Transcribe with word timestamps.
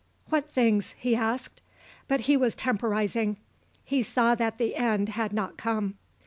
"What 0.29 0.49
things?" 0.49 0.95
he 0.97 1.15
asked. 1.15 1.61
But 2.07 2.21
he 2.21 2.35
was 2.35 2.55
temporizing. 2.55 3.37
He 3.85 4.01
saw 4.01 4.33
that 4.33 4.57
the 4.57 4.75
end 4.75 5.09
had 5.09 5.31
not 5.31 5.57
come. 5.57 5.93